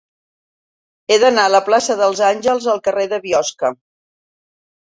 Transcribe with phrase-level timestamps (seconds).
[1.09, 3.73] He d'anar de la plaça dels Àngels al carrer de Biosca.